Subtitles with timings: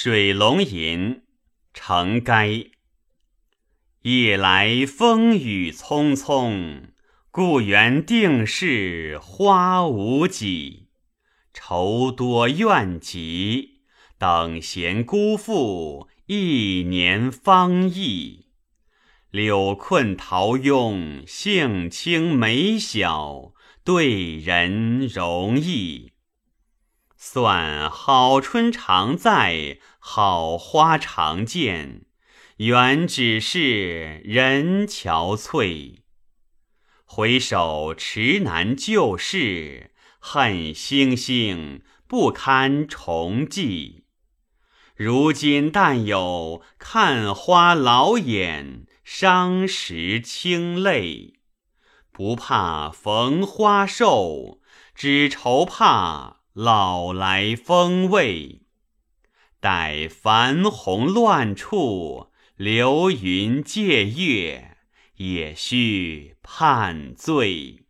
[0.00, 1.14] 水龙吟·
[1.74, 2.66] 程该。
[4.02, 6.90] 夜来风雨匆匆，
[7.32, 10.90] 故园定是花无几。
[11.52, 13.80] 愁多怨极，
[14.16, 18.50] 等闲辜负一年芳意。
[19.32, 23.52] 柳困桃拥，性轻美小，
[23.82, 26.12] 对人容易。
[27.20, 32.02] 算好春常在，好花常见，
[32.58, 36.02] 原只是人憔悴。
[37.04, 39.90] 回首池南旧事，
[40.20, 44.04] 恨星星不堪重记。
[44.94, 51.40] 如今但有看花老眼，伤时清泪。
[52.12, 54.60] 不怕逢花瘦，
[54.94, 56.37] 只愁怕。
[56.60, 58.62] 老来风味，
[59.60, 64.76] 待繁红乱处，流云借月，
[65.18, 67.84] 也须判醉。